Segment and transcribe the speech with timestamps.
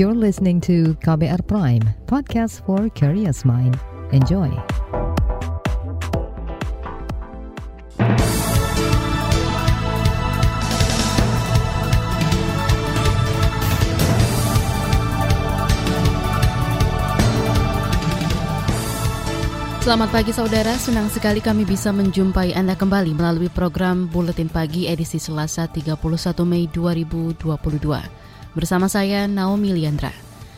[0.00, 3.76] You're listening to KBR Prime, podcast for curious mind.
[4.16, 4.48] Enjoy.
[19.84, 25.20] Selamat pagi saudara, senang sekali kami bisa menjumpai Anda kembali melalui program Buletin Pagi edisi
[25.20, 26.00] Selasa 31
[26.48, 28.19] Mei 2022.
[28.50, 30.10] Bersama saya Naomi Liandra.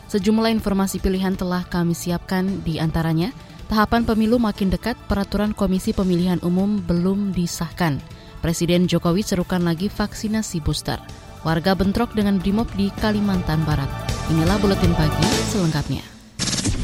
[0.09, 3.33] Sejumlah informasi pilihan telah kami siapkan di antaranya,
[3.69, 8.01] tahapan pemilu makin dekat, peraturan Komisi Pemilihan Umum belum disahkan.
[8.41, 10.97] Presiden Jokowi serukan lagi vaksinasi booster.
[11.45, 13.89] Warga bentrok dengan Brimob di Kalimantan Barat.
[14.33, 16.03] Inilah Buletin Pagi selengkapnya.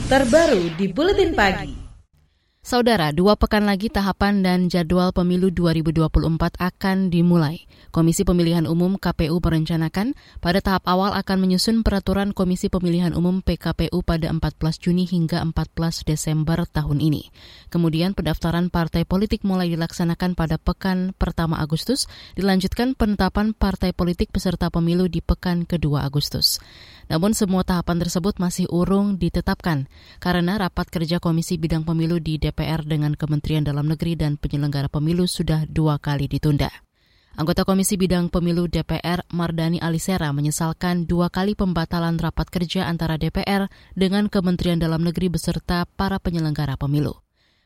[0.09, 1.88] Terbaru di Buletin Pagi.
[2.59, 7.63] Saudara, dua pekan lagi tahapan dan jadwal pemilu 2024 akan dimulai.
[7.95, 10.11] Komisi Pemilihan Umum KPU merencanakan
[10.43, 16.03] pada tahap awal akan menyusun peraturan Komisi Pemilihan Umum PKPU pada 14 Juni hingga 14
[16.03, 17.31] Desember tahun ini.
[17.71, 24.67] Kemudian pendaftaran partai politik mulai dilaksanakan pada pekan pertama Agustus, dilanjutkan penetapan partai politik peserta
[24.67, 26.59] pemilu di pekan kedua Agustus.
[27.09, 29.89] Namun semua tahapan tersebut masih urung ditetapkan
[30.21, 35.25] karena rapat kerja Komisi Bidang Pemilu di DPR dengan Kementerian Dalam Negeri dan penyelenggara pemilu
[35.25, 36.69] sudah dua kali ditunda.
[37.33, 43.73] Anggota Komisi Bidang Pemilu DPR Mardani Alisera menyesalkan dua kali pembatalan rapat kerja antara DPR
[43.97, 47.17] dengan Kementerian Dalam Negeri beserta para penyelenggara pemilu.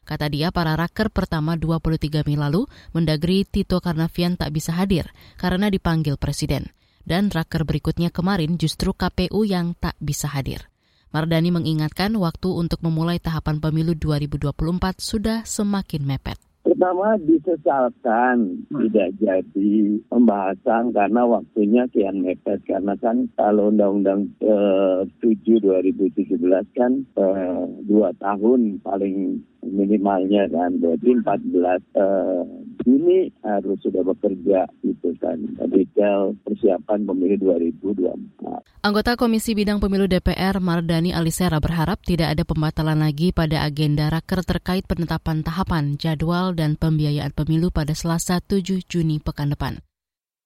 [0.07, 5.67] Kata dia, para raker pertama 23 Mei lalu, Mendagri Tito Karnavian tak bisa hadir karena
[5.67, 6.72] dipanggil Presiden
[7.03, 10.67] dan raker berikutnya kemarin justru KPU yang tak bisa hadir.
[11.13, 16.41] Mardani mengingatkan waktu untuk memulai tahapan pemilu 2024 sudah semakin mepet.
[16.83, 18.67] Pertama disesalkan.
[18.67, 19.71] Tidak jadi
[20.11, 22.59] pembahasan karena waktunya kian mepet.
[22.67, 26.43] Karena kan kalau Undang-Undang eh, 7 2017
[26.75, 30.75] kan eh, dua tahun paling minimalnya kan.
[30.83, 32.43] Berarti 14 eh,
[32.83, 35.39] Juni harus sudah bekerja itu kan.
[35.72, 38.83] Detail persiapan pemilu 2024.
[38.83, 44.43] Anggota Komisi Bidang Pemilu DPR Mardani Alisera berharap tidak ada pembatalan lagi pada agenda raker
[44.43, 49.81] terkait penetapan tahapan, jadwal, dan pembiayaan pemilu pada Selasa 7 Juni pekan depan.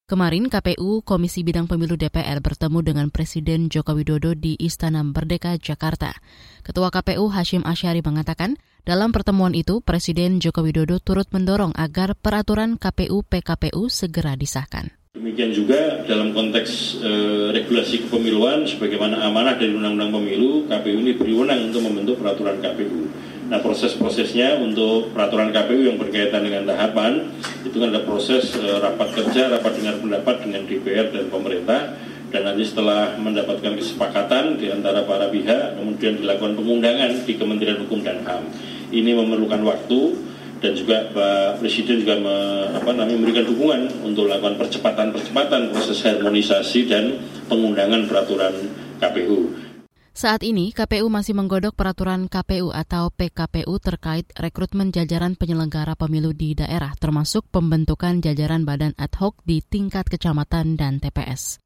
[0.07, 6.15] Kemarin KPU Komisi Bidang Pemilu DPR bertemu dengan Presiden Joko Widodo di Istana Merdeka, Jakarta.
[6.63, 8.55] Ketua KPU Hashim Asyari mengatakan,
[8.88, 14.95] dalam pertemuan itu Presiden Joko Widodo turut mendorong agar peraturan KPU PKPU segera disahkan.
[15.11, 17.11] Demikian juga dalam konteks e,
[17.51, 23.11] regulasi kepemiluan, sebagaimana amanah dari Undang-Undang Pemilu, KPU ini berwenang untuk membentuk peraturan KPU.
[23.47, 27.31] Nah proses-prosesnya untuk peraturan KPU yang berkaitan dengan tahapan
[27.63, 31.95] itu kan ada proses e, rapat kerja, rapat dengar pendapat dengan DPR dan pemerintah
[32.27, 38.03] dan nanti setelah mendapatkan kesepakatan di antara para pihak kemudian dilakukan pengundangan di Kementerian Hukum
[38.03, 38.51] dan HAM.
[38.91, 39.99] Ini memerlukan waktu
[40.59, 42.35] dan juga Pak Presiden juga me,
[42.73, 47.15] apa namanya memberikan dukungan untuk melakukan percepatan-percepatan proses harmonisasi dan
[47.47, 48.53] pengundangan peraturan
[48.97, 49.66] KPU.
[50.17, 56.57] Saat ini, KPU masih menggodok peraturan KPU atau PKPU terkait rekrutmen jajaran penyelenggara pemilu di
[56.57, 61.61] daerah, termasuk pembentukan jajaran badan ad hoc di tingkat kecamatan dan TPS.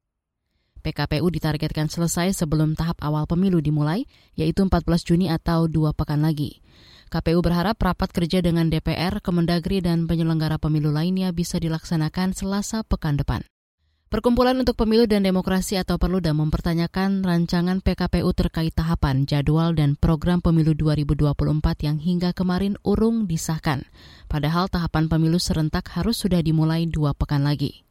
[0.84, 4.04] PKPU ditargetkan selesai sebelum tahap awal pemilu dimulai,
[4.36, 6.60] yaitu 14 Juni atau dua pekan lagi.
[7.08, 13.16] KPU berharap rapat kerja dengan DPR, Kemendagri, dan penyelenggara pemilu lainnya bisa dilaksanakan selasa pekan
[13.16, 13.48] depan.
[14.12, 20.44] Perkumpulan untuk Pemilu dan Demokrasi atau Perluda mempertanyakan rancangan PKPU terkait tahapan, jadwal, dan program
[20.44, 21.32] pemilu 2024
[21.80, 23.88] yang hingga kemarin urung disahkan.
[24.28, 27.88] Padahal tahapan pemilu serentak harus sudah dimulai dua pekan lagi.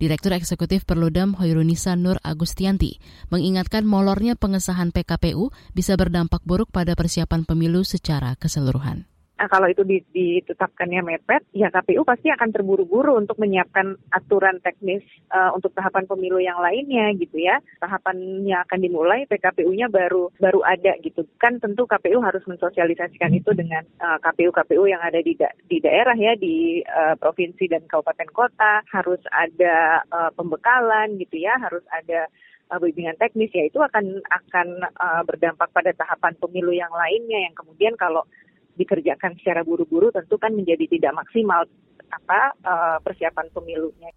[0.00, 2.96] Direktur Eksekutif Perludam Hoirunisa Nur Agustianti
[3.28, 9.04] mengingatkan molornya pengesahan PKPU bisa berdampak buruk pada persiapan pemilu secara keseluruhan.
[9.34, 9.82] Nah, kalau itu
[10.14, 15.02] ditetapkannya mepet, ya KPU pasti akan terburu-buru untuk menyiapkan aturan teknis
[15.34, 17.58] uh, untuk tahapan pemilu yang lainnya gitu ya.
[17.82, 21.26] Tahapannya akan dimulai, PKPU-nya baru baru ada gitu.
[21.42, 26.14] Kan tentu KPU harus mensosialisasikan itu dengan uh, KPU-KPU yang ada di da di daerah
[26.14, 32.30] ya, di uh, provinsi dan kabupaten kota, harus ada uh, pembekalan gitu ya, harus ada
[32.74, 34.68] bimbingan teknis ya itu akan akan
[34.98, 38.26] uh, berdampak pada tahapan pemilu yang lainnya yang kemudian kalau
[38.74, 41.66] dikerjakan secara buru-buru tentu kan menjadi tidak maksimal
[42.10, 44.10] apa uh, persiapan pemilunya.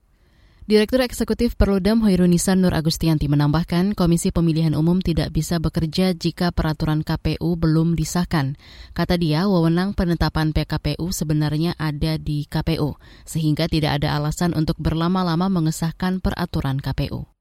[0.67, 7.07] Direktur Eksekutif Perludem Hoirunisa Nur Agustianti menambahkan Komisi Pemilihan Umum tidak bisa bekerja jika peraturan
[7.07, 8.59] KPU belum disahkan.
[8.91, 15.47] Kata dia, wewenang penetapan PKPU sebenarnya ada di KPU, sehingga tidak ada alasan untuk berlama-lama
[15.47, 17.36] mengesahkan peraturan KPU.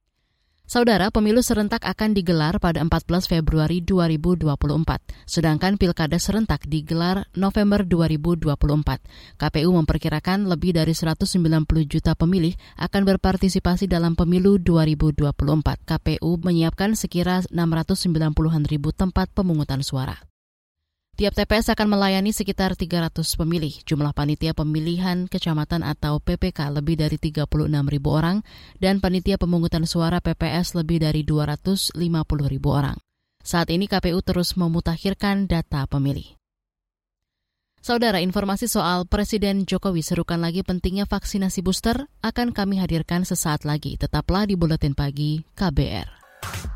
[0.66, 8.58] Saudara, pemilu serentak akan digelar pada 14 Februari 2024, sedangkan pilkada serentak digelar November 2024.
[9.38, 11.38] KPU memperkirakan lebih dari 190
[11.86, 15.86] juta pemilih akan berpartisipasi dalam pemilu 2024.
[15.86, 20.18] KPU menyiapkan sekira 690-an ribu tempat pemungutan suara.
[21.16, 23.72] Tiap TPS akan melayani sekitar 300 pemilih.
[23.88, 27.48] Jumlah panitia pemilihan kecamatan atau PPK lebih dari 36
[27.88, 28.44] ribu orang
[28.84, 31.96] dan panitia pemungutan suara PPS lebih dari 250
[32.52, 33.00] ribu orang.
[33.40, 36.36] Saat ini KPU terus memutakhirkan data pemilih.
[37.80, 43.96] Saudara, informasi soal Presiden Jokowi serukan lagi pentingnya vaksinasi booster akan kami hadirkan sesaat lagi.
[43.96, 46.75] Tetaplah di Buletin Pagi KBR.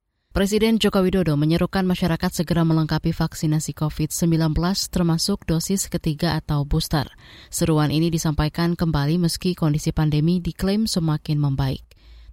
[0.31, 4.55] Presiden Joko Widodo menyerukan masyarakat segera melengkapi vaksinasi COVID-19
[4.87, 7.03] termasuk dosis ketiga atau booster.
[7.51, 11.83] Seruan ini disampaikan kembali meski kondisi pandemi diklaim semakin membaik.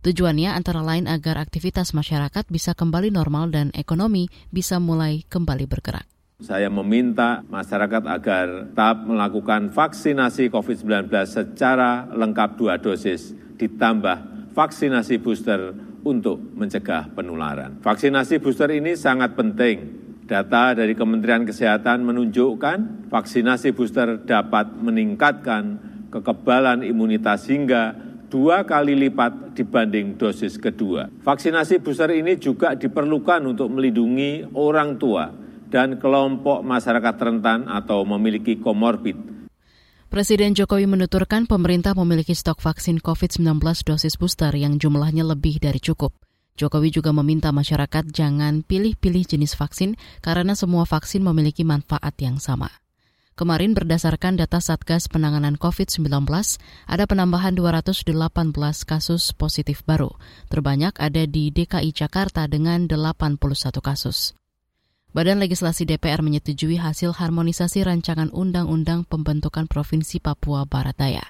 [0.07, 6.07] Tujuannya antara lain agar aktivitas masyarakat bisa kembali normal dan ekonomi bisa mulai kembali bergerak.
[6.39, 15.89] Saya meminta masyarakat agar tetap melakukan vaksinasi COVID-19 secara lengkap dua dosis, ditambah vaksinasi booster
[16.09, 17.85] untuk mencegah penularan.
[17.85, 20.09] Vaksinasi booster ini sangat penting.
[20.29, 25.81] Data dari Kementerian Kesehatan menunjukkan vaksinasi booster dapat meningkatkan
[26.13, 27.97] kekebalan imunitas hingga
[28.29, 31.09] dua kali lipat dibanding dosis kedua.
[31.25, 35.33] Vaksinasi booster ini juga diperlukan untuk melindungi orang tua
[35.69, 39.28] dan kelompok masyarakat rentan atau memiliki komorbid
[40.09, 46.17] Presiden Jokowi menuturkan pemerintah memiliki stok vaksin COVID-19 dosis booster yang jumlahnya lebih dari cukup.
[46.57, 52.73] Jokowi juga meminta masyarakat jangan pilih-pilih jenis vaksin karena semua vaksin memiliki manfaat yang sama.
[53.37, 56.09] Kemarin berdasarkan data Satgas Penanganan COVID-19,
[56.89, 58.09] ada penambahan 218
[58.89, 60.09] kasus positif baru.
[60.49, 64.33] Terbanyak ada di DKI Jakarta dengan 81 kasus.
[65.09, 71.25] Badan Legislasi DPR menyetujui hasil harmonisasi rancangan Undang-Undang Pembentukan Provinsi Papua Barat Daya.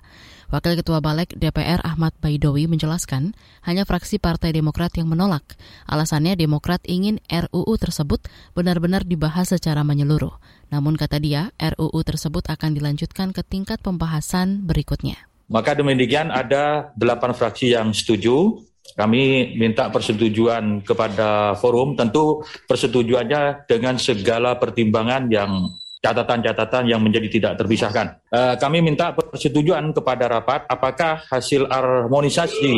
[0.50, 5.54] Wakil Ketua Balek DPR Ahmad Baidowi menjelaskan, hanya fraksi Partai Demokrat yang menolak.
[5.86, 8.26] Alasannya Demokrat ingin RUU tersebut
[8.58, 10.34] benar-benar dibahas secara menyeluruh.
[10.74, 15.22] Namun kata dia, RUU tersebut akan dilanjutkan ke tingkat pembahasan berikutnya.
[15.46, 18.58] Maka demikian ada delapan fraksi yang setuju,
[18.96, 27.52] kami minta persetujuan kepada forum, tentu persetujuannya dengan segala pertimbangan yang catatan-catatan yang menjadi tidak
[27.58, 28.22] terpisahkan.
[28.30, 32.76] Uh, kami minta persetujuan kepada rapat apakah hasil harmonisasi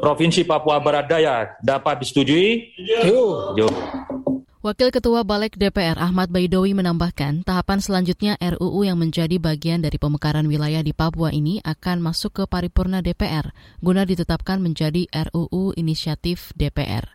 [0.00, 2.72] Provinsi Papua Barat Daya dapat disetujui?
[3.54, 3.68] Yo.
[4.64, 10.48] Wakil Ketua Balek DPR Ahmad Baidowi menambahkan, tahapan selanjutnya RUU yang menjadi bagian dari pemekaran
[10.48, 13.52] wilayah di Papua ini akan masuk ke paripurna DPR
[13.84, 17.12] guna ditetapkan menjadi RUU inisiatif DPR.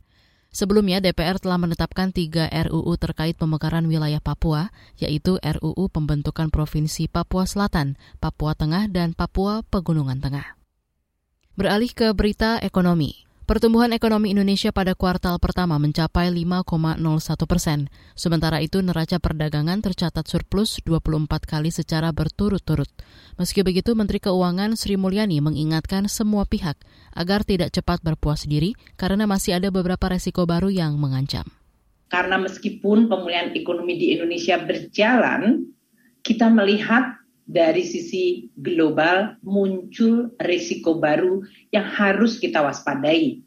[0.53, 4.69] Sebelumnya, DPR telah menetapkan tiga RUU terkait pemekaran wilayah Papua,
[5.01, 10.53] yaitu RUU Pembentukan Provinsi Papua Selatan, Papua Tengah, dan Papua Pegunungan Tengah.
[11.57, 13.28] Beralih ke berita ekonomi.
[13.49, 17.01] Pertumbuhan ekonomi Indonesia pada kuartal pertama mencapai 5,01
[17.49, 17.89] persen.
[18.13, 22.85] Sementara itu neraca perdagangan tercatat surplus 24 kali secara berturut-turut.
[23.41, 26.77] Meski begitu, Menteri Keuangan Sri Mulyani mengingatkan semua pihak
[27.17, 31.49] agar tidak cepat berpuas diri karena masih ada beberapa resiko baru yang mengancam.
[32.13, 35.73] Karena meskipun pemulihan ekonomi di Indonesia berjalan,
[36.21, 37.18] kita melihat
[37.49, 41.41] dari sisi global muncul risiko baru
[41.73, 43.41] yang harus kita waspadai,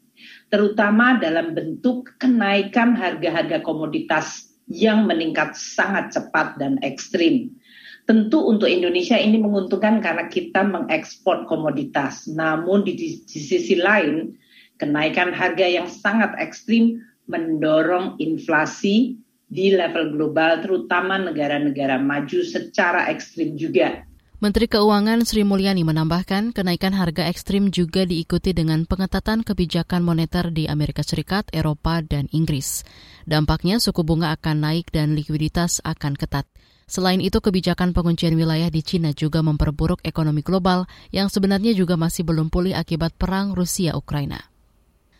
[0.51, 7.55] terutama dalam bentuk kenaikan harga-harga komoditas yang meningkat sangat cepat dan ekstrim.
[8.03, 12.27] Tentu untuk Indonesia ini menguntungkan karena kita mengekspor komoditas.
[12.27, 14.35] Namun di, sisi lain,
[14.75, 16.99] kenaikan harga yang sangat ekstrim
[17.31, 19.22] mendorong inflasi
[19.53, 24.09] di level global, terutama negara-negara maju secara ekstrim juga.
[24.43, 30.67] Menteri Keuangan Sri Mulyani menambahkan kenaikan harga ekstrim juga diikuti dengan pengetatan kebijakan moneter di
[30.67, 32.83] Amerika Serikat, Eropa, dan Inggris.
[33.23, 36.43] Dampaknya suku bunga akan naik dan likuiditas akan ketat.
[36.83, 42.27] Selain itu, kebijakan penguncian wilayah di Cina juga memperburuk ekonomi global yang sebenarnya juga masih
[42.27, 44.43] belum pulih akibat perang Rusia-Ukraina.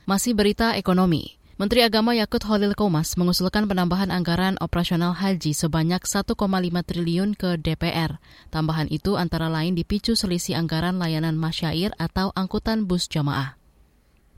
[0.04, 1.40] Masih berita ekonomi.
[1.64, 6.36] Menteri Agama Yakut Holil Komas mengusulkan penambahan anggaran operasional haji sebanyak 1,5
[6.84, 8.20] triliun ke DPR.
[8.52, 13.56] Tambahan itu antara lain dipicu selisih anggaran layanan masyair atau angkutan bus jamaah.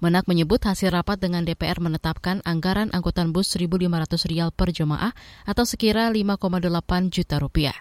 [0.05, 5.17] Menak menyebut hasil rapat dengan DPR menetapkan anggaran angkutan bus 1.500 rial per jemaah
[5.49, 7.73] atau sekira 5,8 juta rupiah.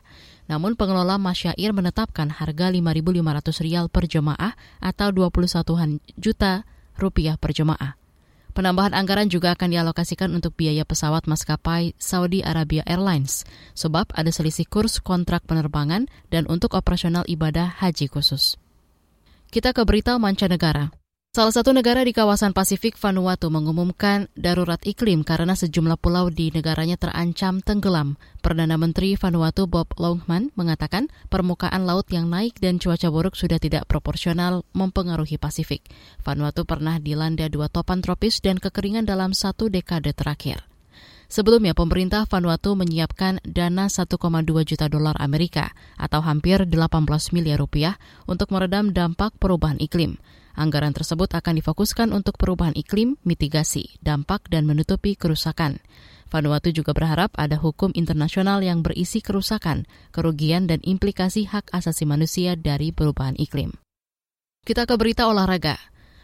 [0.49, 6.65] Namun pengelola masyair menetapkan harga 5.500 rial per jemaah atau 21 juta
[6.97, 8.04] rupiah per jemaah.
[8.55, 13.43] Penambahan anggaran juga akan dialokasikan untuk biaya pesawat maskapai Saudi Arabia Airlines,
[13.75, 18.55] sebab ada selisih kurs kontrak penerbangan dan untuk operasional ibadah haji khusus.
[19.51, 21.04] Kita ke berita mancanegara.
[21.35, 26.95] Salah satu negara di kawasan Pasifik, Vanuatu, mengumumkan darurat iklim karena sejumlah pulau di negaranya
[26.95, 28.15] terancam tenggelam.
[28.39, 33.83] Perdana Menteri Vanuatu Bob Longman mengatakan permukaan laut yang naik dan cuaca buruk sudah tidak
[33.91, 35.83] proporsional mempengaruhi Pasifik.
[36.23, 40.63] Vanuatu pernah dilanda dua topan tropis dan kekeringan dalam satu dekade terakhir.
[41.27, 44.23] Sebelumnya, pemerintah Vanuatu menyiapkan dana 1,2
[44.63, 47.99] juta dolar Amerika atau hampir 18 miliar rupiah
[48.31, 50.15] untuk meredam dampak perubahan iklim.
[50.55, 55.83] Anggaran tersebut akan difokuskan untuk perubahan iklim, mitigasi, dampak, dan menutupi kerusakan.
[56.31, 62.55] Vanuatu juga berharap ada hukum internasional yang berisi kerusakan, kerugian, dan implikasi hak asasi manusia
[62.55, 63.75] dari perubahan iklim.
[64.63, 65.77] Kita ke berita olahraga.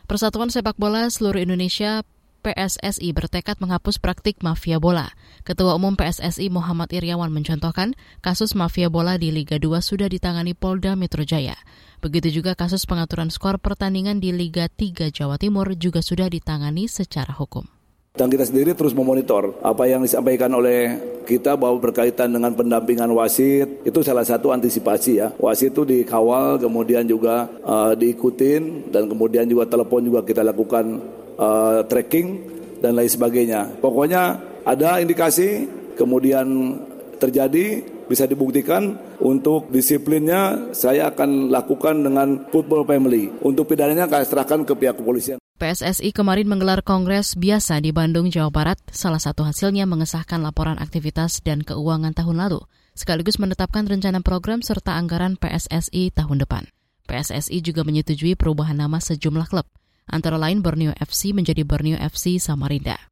[0.07, 2.03] Persatuan Sepak Bola Seluruh Indonesia
[2.41, 5.13] PSSI bertekad menghapus praktik mafia bola.
[5.45, 7.93] Ketua Umum PSSI Muhammad Iriawan mencontohkan
[8.25, 11.61] kasus mafia bola di Liga 2 sudah ditangani Polda Metro Jaya.
[12.01, 17.37] Begitu juga kasus pengaturan skor pertandingan di Liga 3 Jawa Timur juga sudah ditangani secara
[17.37, 17.69] hukum.
[18.11, 20.99] Dan kita sendiri terus memonitor apa yang disampaikan oleh
[21.31, 25.31] kita bahwa berkaitan dengan pendampingan wasit itu salah satu antisipasi ya.
[25.39, 30.99] Wasit itu dikawal kemudian juga uh, diikutin dan kemudian juga telepon juga kita lakukan
[31.41, 32.45] uh, tracking
[32.85, 33.81] dan lain sebagainya.
[33.81, 34.37] Pokoknya
[34.69, 35.65] ada indikasi
[35.97, 36.77] kemudian
[37.17, 43.31] terjadi bisa dibuktikan untuk disiplinnya saya akan lakukan dengan football family.
[43.41, 45.39] Untuk pidananya akan serahkan ke pihak kepolisian.
[45.61, 48.81] PSSI kemarin menggelar kongres biasa di Bandung, Jawa Barat.
[48.91, 52.65] Salah satu hasilnya mengesahkan laporan aktivitas dan keuangan tahun lalu,
[52.97, 56.65] sekaligus menetapkan rencana program serta anggaran PSSI tahun depan.
[57.05, 59.69] PSSI juga menyetujui perubahan nama sejumlah klub,
[60.11, 63.11] antara lain Borneo FC menjadi Borneo FC Samarinda.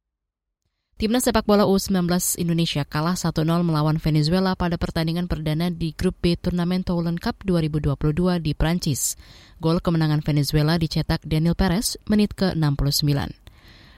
[0.99, 2.11] Timnas sepak bola U19
[2.43, 8.43] Indonesia kalah 1-0 melawan Venezuela pada pertandingan perdana di Grup B Turnamen Toulon Cup 2022
[8.43, 9.15] di Prancis.
[9.63, 13.15] Gol kemenangan Venezuela dicetak Daniel Perez menit ke-69.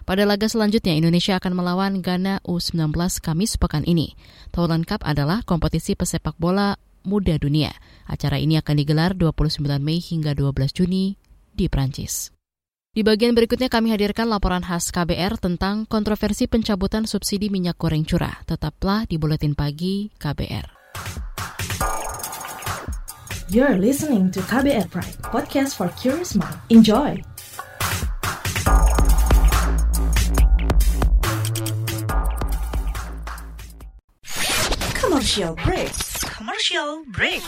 [0.05, 4.13] Pada laga selanjutnya, Indonesia akan melawan Ghana U19 Kamis pekan ini.
[4.53, 7.73] Toulon Cup adalah kompetisi pesepak bola muda dunia.
[8.05, 11.17] Acara ini akan digelar 29 Mei hingga 12 Juni
[11.49, 12.29] di Prancis.
[12.91, 18.43] Di bagian berikutnya kami hadirkan laporan khas KBR tentang kontroversi pencabutan subsidi minyak goreng curah.
[18.43, 20.67] Tetaplah di Buletin Pagi KBR.
[23.47, 26.51] You're listening to KBR Pride, podcast for curious mind.
[26.67, 27.15] Enjoy!
[34.99, 35.95] Commercial break.
[36.27, 37.43] Commercial break.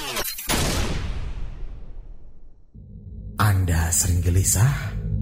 [3.44, 5.03] Anda sering gelisah?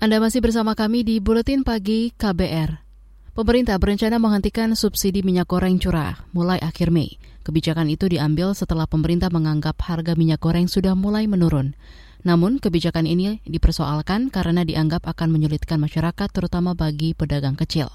[0.00, 2.72] Anda masih bersama kami di Buletin Pagi KBR.
[3.36, 7.20] Pemerintah berencana menghentikan subsidi minyak goreng curah mulai akhir Mei.
[7.44, 11.76] Kebijakan itu diambil setelah pemerintah menganggap harga minyak goreng sudah mulai menurun.
[12.24, 17.92] Namun, kebijakan ini dipersoalkan karena dianggap akan menyulitkan masyarakat terutama bagi pedagang kecil.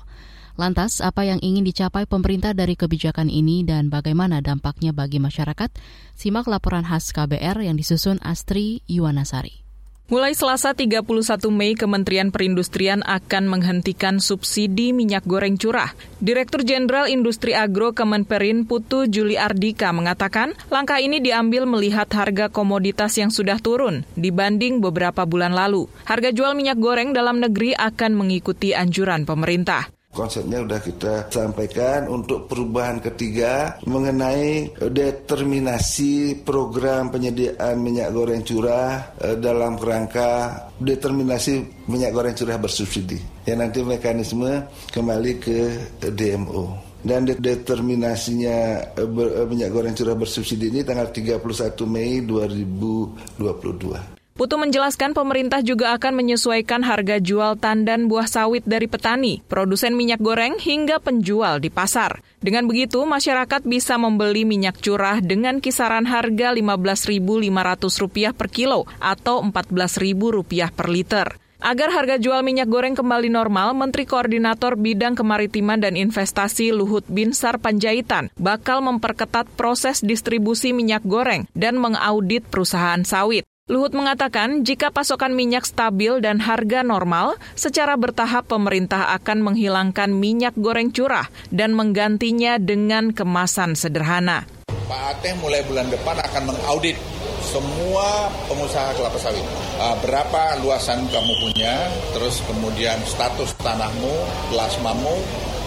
[0.61, 5.73] Lantas, apa yang ingin dicapai pemerintah dari kebijakan ini dan bagaimana dampaknya bagi masyarakat?
[6.13, 9.64] Simak laporan khas KBR yang disusun Astri Yuwanasari.
[10.05, 11.01] Mulai Selasa 31
[11.49, 15.97] Mei, Kementerian Perindustrian akan menghentikan subsidi minyak goreng curah.
[16.21, 23.17] Direktur Jenderal Industri Agro Kemenperin Putu Juli Ardika mengatakan, langkah ini diambil melihat harga komoditas
[23.17, 25.89] yang sudah turun dibanding beberapa bulan lalu.
[26.05, 29.94] Harga jual minyak goreng dalam negeri akan mengikuti anjuran pemerintah.
[30.15, 39.35] Konsepnya sudah kita sampaikan untuk perubahan ketiga mengenai determinasi program penyediaan minyak goreng curah eh,
[39.35, 43.19] dalam kerangka determinasi minyak goreng curah bersubsidi.
[43.43, 44.63] Yang nanti mekanisme
[44.95, 45.59] kembali ke
[45.99, 48.57] DMO dan determinasinya
[48.95, 51.43] eh, eh, minyak goreng curah bersubsidi ini tanggal 31
[51.91, 54.14] Mei 2022.
[54.35, 60.19] Putu menjelaskan pemerintah juga akan menyesuaikan harga jual tandan buah sawit dari petani, produsen minyak
[60.19, 62.19] goreng, hingga penjual di pasar.
[62.43, 70.75] Dengan begitu, masyarakat bisa membeli minyak curah dengan kisaran harga Rp15.500 per kilo atau Rp14.000
[70.75, 71.27] per liter.
[71.63, 77.55] Agar harga jual minyak goreng kembali normal, Menteri Koordinator Bidang Kemaritiman dan Investasi Luhut Binsar
[77.55, 83.47] Panjaitan bakal memperketat proses distribusi minyak goreng dan mengaudit perusahaan sawit.
[83.65, 90.53] Luhut mengatakan jika pasokan minyak stabil dan harga normal, secara bertahap pemerintah akan menghilangkan minyak
[90.53, 94.45] goreng curah dan menggantinya dengan kemasan sederhana.
[94.69, 96.93] Pak Ateh mulai bulan depan akan mengaudit
[97.41, 99.41] semua pengusaha kelapa sawit.
[99.81, 104.13] Uh, berapa luasan kamu punya, terus kemudian status tanahmu,
[104.53, 105.17] plasmamu,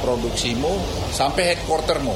[0.07, 0.71] produksimu,
[1.11, 2.15] sampai headquartermu.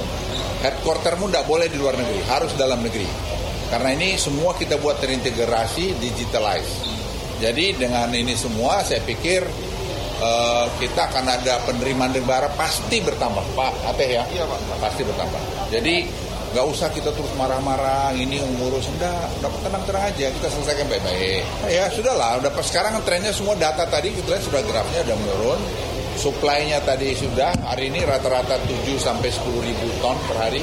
[0.62, 3.32] Headquartermu tidak boleh di luar negeri, harus dalam negeri
[3.72, 6.84] karena ini semua kita buat terintegrasi, digitalize.
[7.40, 9.40] Jadi dengan ini semua saya pikir
[10.20, 14.28] uh, kita akan ada penerimaan negara pasti bertambah, Pak Ateh ya?
[14.28, 14.76] Iya Pak.
[14.76, 15.40] Pasti bertambah.
[15.72, 16.04] Jadi
[16.52, 21.88] nggak usah kita terus marah-marah ini ngurus enggak udah tenang-tenang aja kita selesaikan baik-baik ya
[21.88, 25.60] sudahlah udah pas sekarang trennya semua data tadi kita lihat sudah grafnya udah menurun
[26.20, 30.60] supply-nya tadi sudah hari ini rata-rata 7 sampai 10 ribu ton per hari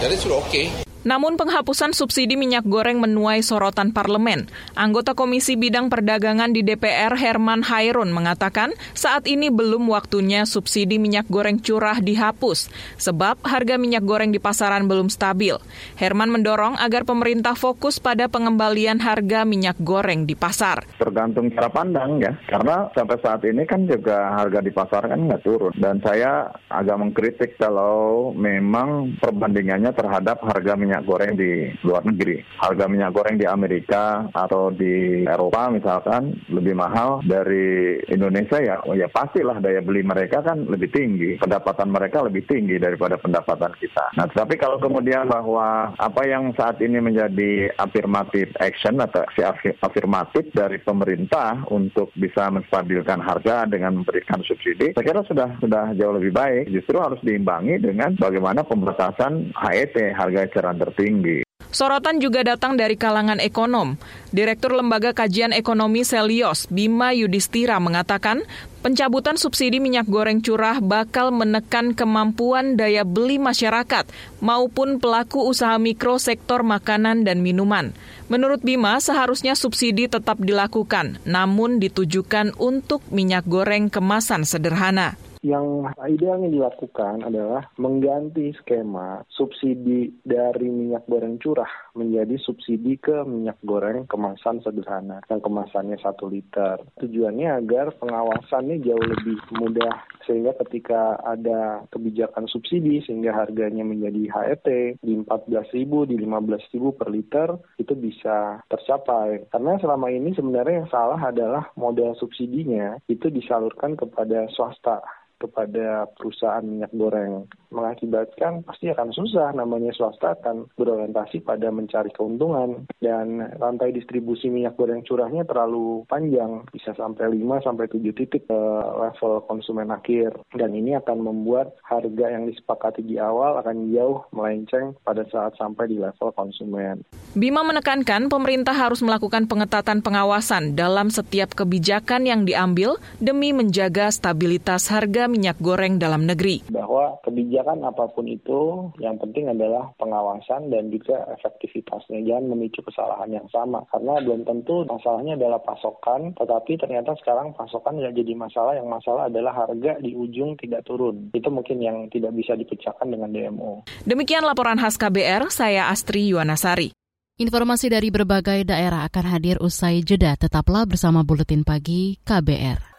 [0.00, 0.83] jadi sudah oke okay.
[1.04, 4.48] Namun penghapusan subsidi minyak goreng menuai sorotan parlemen.
[4.72, 11.28] Anggota Komisi Bidang Perdagangan di DPR Herman Hairun mengatakan saat ini belum waktunya subsidi minyak
[11.28, 15.60] goreng curah dihapus sebab harga minyak goreng di pasaran belum stabil.
[16.00, 20.88] Herman mendorong agar pemerintah fokus pada pengembalian harga minyak goreng di pasar.
[20.96, 25.44] Tergantung cara pandang ya, karena sampai saat ini kan juga harga di pasar kan nggak
[25.44, 25.76] turun.
[25.76, 32.38] Dan saya agak mengkritik kalau memang perbandingannya terhadap harga minyak minyak goreng di luar negeri.
[32.62, 38.94] Harga minyak goreng di Amerika atau di Eropa misalkan lebih mahal dari Indonesia ya, oh
[38.94, 44.14] ya pastilah daya beli mereka kan lebih tinggi, pendapatan mereka lebih tinggi daripada pendapatan kita.
[44.14, 49.42] Nah, tapi kalau kemudian bahwa apa yang saat ini menjadi afirmatif action atau si
[49.82, 56.14] afirmatif dari pemerintah untuk bisa menstabilkan harga dengan memberikan subsidi, saya kira sudah sudah jauh
[56.14, 56.70] lebih baik.
[56.70, 61.44] Justru harus diimbangi dengan bagaimana pembatasan HET harga eceran tertinggi.
[61.74, 63.98] Sorotan juga datang dari kalangan ekonom.
[64.30, 68.46] Direktur Lembaga Kajian Ekonomi Selios, Bima Yudhistira mengatakan,
[68.86, 74.06] pencabutan subsidi minyak goreng curah bakal menekan kemampuan daya beli masyarakat
[74.38, 77.90] maupun pelaku usaha mikro sektor makanan dan minuman.
[78.30, 86.48] Menurut Bima, seharusnya subsidi tetap dilakukan, namun ditujukan untuk minyak goreng kemasan sederhana yang idealnya
[86.48, 94.64] dilakukan adalah mengganti skema subsidi dari minyak goreng curah menjadi subsidi ke minyak goreng kemasan
[94.64, 96.80] sederhana yang kemasannya satu liter.
[96.96, 99.94] Tujuannya agar pengawasannya jauh lebih mudah
[100.26, 104.66] sehingga ketika ada kebijakan subsidi sehingga harganya menjadi HET
[105.00, 107.48] di 14.000 di 15.000 per liter
[107.80, 109.48] itu bisa tercapai.
[109.52, 112.98] Karena selama ini sebenarnya yang salah adalah modal subsidinya.
[113.08, 115.04] Itu disalurkan kepada swasta
[115.44, 117.44] kepada perusahaan minyak goreng.
[117.74, 122.88] Mengakibatkan pasti akan susah namanya swasta akan berorientasi pada mencari keuntungan.
[123.02, 126.64] Dan rantai distribusi minyak goreng curahnya terlalu panjang.
[126.70, 128.60] Bisa sampai 5 sampai 7 titik ke
[128.96, 130.13] level konsumen akhir
[130.52, 135.88] dan ini akan membuat harga yang disepakati di awal akan jauh melenceng pada saat sampai
[135.88, 137.06] di level konsumen.
[137.32, 144.90] Bima menekankan pemerintah harus melakukan pengetatan pengawasan dalam setiap kebijakan yang diambil demi menjaga stabilitas
[144.90, 146.66] harga harga minyak goreng dalam negeri.
[146.74, 152.26] Bahwa kebijakan apa pun itu yang penting adalah pengawasan dan juga efektivitasnya.
[152.26, 158.02] Jangan memicu kesalahan yang sama karena belum tentu masalahnya adalah pasokan, tetapi ternyata sekarang pasokan
[158.02, 158.74] nggak jadi masalah.
[158.74, 161.32] Yang masalah adalah harga di ujung tidak turun.
[161.32, 163.88] Itu mungkin yang tidak bisa dipecahkan dengan DMO.
[164.04, 166.92] Demikian laporan khas KBR, saya Astri Yuwanasari.
[167.34, 170.38] Informasi dari berbagai daerah akan hadir usai jeda.
[170.38, 172.94] Tetaplah bersama Buletin Pagi KBR.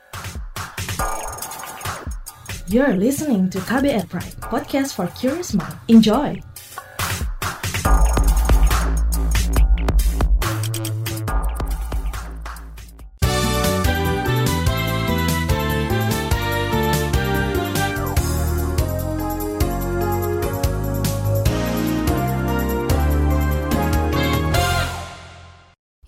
[2.68, 5.78] You're listening to KBR Pride, podcast for curious mind.
[5.86, 6.55] Enjoy!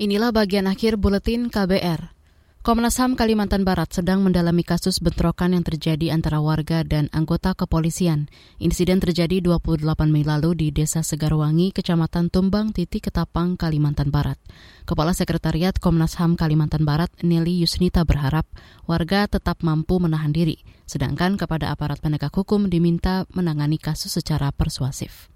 [0.07, 2.15] Inilah bagian akhir buletin KBR.
[2.63, 8.31] Komnas HAM Kalimantan Barat sedang mendalami kasus bentrokan yang terjadi antara warga dan anggota kepolisian.
[8.55, 14.39] Insiden terjadi 28 Mei lalu di Desa Segarwangi, Kecamatan Tumbang, Titik Ketapang, Kalimantan Barat.
[14.87, 18.47] Kepala Sekretariat Komnas HAM Kalimantan Barat, Nelly Yusnita berharap
[18.87, 25.27] warga tetap mampu menahan diri, sedangkan kepada aparat penegak hukum diminta menangani kasus secara persuasif.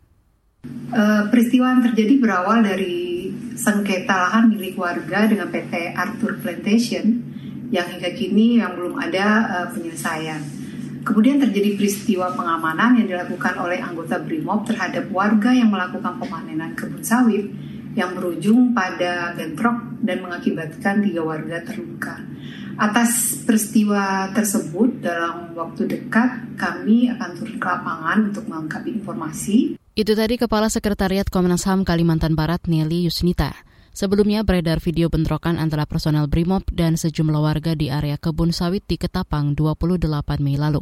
[0.92, 7.18] Uh, peristiwa yang terjadi berawal dari sengketa lahan milik warga dengan PT Arthur Plantation
[7.72, 10.44] yang hingga kini yang belum ada uh, penyelesaian.
[11.02, 17.02] Kemudian terjadi peristiwa pengamanan yang dilakukan oleh anggota BRIMOB terhadap warga yang melakukan pemanenan kebun
[17.02, 17.50] sawit
[17.98, 22.22] yang berujung pada bentrok dan mengakibatkan tiga warga terluka.
[22.78, 29.81] Atas peristiwa tersebut, dalam waktu dekat kami akan turun ke lapangan untuk melengkapi informasi.
[29.92, 33.52] Itu tadi Kepala Sekretariat Komnas HAM Kalimantan Barat Nelly Yusnita.
[33.92, 38.96] Sebelumnya beredar video bentrokan antara personel BRIMOB dan sejumlah warga di area kebun sawit di
[38.96, 40.08] Ketapang 28
[40.40, 40.80] Mei lalu.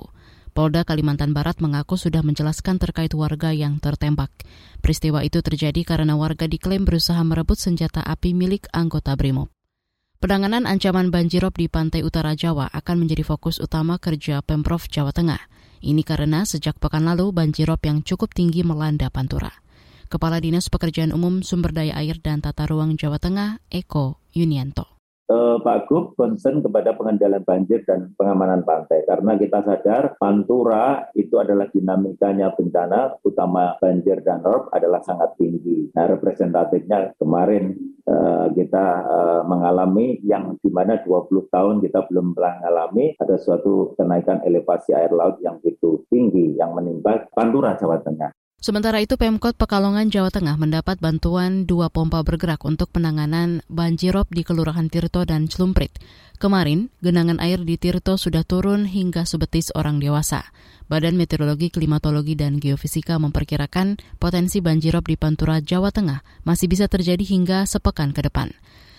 [0.54, 4.30] Polda Kalimantan Barat mengaku sudah menjelaskan terkait warga yang tertembak.
[4.78, 9.50] Peristiwa itu terjadi karena warga diklaim berusaha merebut senjata api milik anggota BRIMOB.
[10.22, 15.49] Penanganan ancaman banjirop di pantai utara Jawa akan menjadi fokus utama kerja Pemprov Jawa Tengah.
[15.80, 19.52] Ini karena sejak pekan lalu banjirop yang cukup tinggi melanda Pantura.
[20.12, 25.58] Kepala Dinas Pekerjaan Umum Sumber Daya Air dan Tata Ruang Jawa Tengah, Eko Yunianto eh,
[25.62, 31.70] Pak Gub concern kepada pengendalian banjir dan pengamanan pantai karena kita sadar Pantura itu adalah
[31.70, 35.94] dinamikanya bencana utama banjir dan rob adalah sangat tinggi.
[35.94, 37.78] Nah representatifnya kemarin
[38.56, 44.42] kita eh, mengalami yang di mana 20 tahun kita belum pernah mengalami ada suatu kenaikan
[44.44, 48.39] elevasi air laut yang begitu tinggi yang menimpa Pantura Jawa Tengah.
[48.60, 54.44] Sementara itu Pemkot Pekalongan Jawa Tengah mendapat bantuan dua pompa bergerak untuk penanganan banjirop di
[54.44, 55.96] Kelurahan Tirto dan Celumprit.
[56.44, 60.44] Kemarin, genangan air di Tirto sudah turun hingga sebetis orang dewasa.
[60.92, 67.24] Badan Meteorologi, Klimatologi, dan Geofisika memperkirakan potensi banjirop di Pantura, Jawa Tengah masih bisa terjadi
[67.24, 68.52] hingga sepekan ke depan.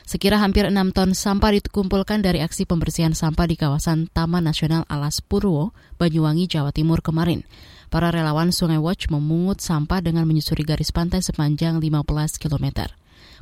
[0.09, 5.21] Sekira hampir 6 ton sampah dikumpulkan dari aksi pembersihan sampah di kawasan Taman Nasional Alas
[5.21, 7.45] Purwo, Banyuwangi, Jawa Timur kemarin.
[7.91, 12.07] Para relawan Sungai Watch memungut sampah dengan menyusuri garis pantai sepanjang 15
[12.39, 12.87] km.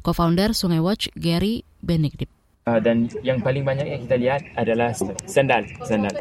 [0.01, 2.33] Co-founder Sungai Watch, Gary Benedict.
[2.65, 4.97] Uh, dan yang paling banyak yang kita lihat adalah
[5.29, 6.17] sandal, sandal.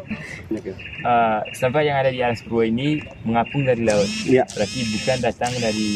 [1.08, 4.08] Uh, sampah yang ada di alas Purwo ini mengapung dari laut.
[4.28, 4.44] Ya.
[4.44, 5.88] Berarti bukan datang dari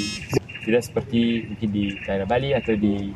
[0.64, 3.12] tidak seperti mungkin di daerah Bali atau di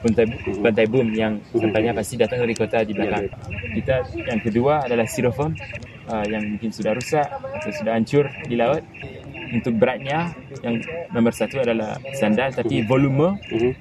[0.00, 0.24] pantai,
[0.60, 3.28] pantai boom yang sampahnya pasti datang dari kota di belakang.
[3.76, 5.52] Kita yang kedua adalah styrofoam
[6.08, 8.82] uh, yang mungkin sudah rusak atau sudah hancur di laut.
[9.50, 10.30] Untuk beratnya,
[10.62, 10.78] yang
[11.10, 13.34] nomor satu adalah sandal, tapi volume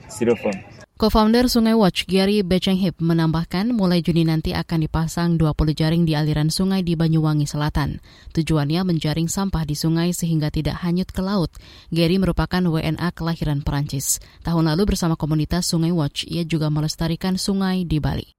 [0.10, 0.78] styrofoam.
[0.99, 6.51] Co-founder Sungai Watch, Gary Becenghip, menambahkan mulai Juni nanti akan dipasang 20 jaring di aliran
[6.51, 8.03] sungai di Banyuwangi Selatan.
[8.35, 11.55] Tujuannya menjaring sampah di sungai sehingga tidak hanyut ke laut.
[11.88, 14.19] Gary merupakan WNA kelahiran Perancis.
[14.43, 18.38] Tahun lalu bersama komunitas Sungai Watch, ia juga melestarikan sungai di Bali.